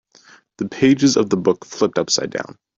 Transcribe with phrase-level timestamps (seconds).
[0.57, 2.57] The pages of the book flipped upside down.